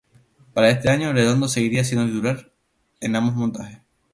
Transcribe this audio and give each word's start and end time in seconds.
Para 0.55 0.71
este 0.71 0.89
año, 0.89 1.13
Redondo 1.13 1.47
seguiría 1.47 1.83
siendo 1.83 2.07
titular 2.11 2.51
en 3.01 3.15
ambos 3.15 3.35
montajes. 3.35 3.81